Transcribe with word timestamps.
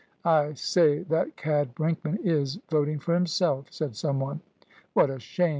"I 0.25 0.53
say, 0.55 1.03
that 1.03 1.37
cad 1.37 1.75
Brinkman 1.75 2.25
is 2.25 2.57
voting 2.71 2.97
for 2.97 3.13
himself," 3.13 3.67
said 3.69 3.95
some 3.95 4.19
one. 4.19 4.41
"What 4.95 5.11
a 5.11 5.19
shame! 5.19 5.49